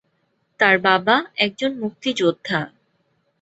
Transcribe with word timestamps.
তার 0.59 0.75
বাবা 0.79 1.15
একজন 1.37 1.71
মুক্তিযোদ্ধা। 1.79 2.59